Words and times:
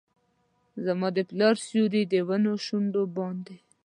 زما 0.85 1.07
د 1.17 1.19
پلار 1.29 1.55
سیوري، 1.65 2.03
د 2.13 2.15
ونو 2.27 2.53
شونډو 2.65 3.03
باندې 3.17 3.55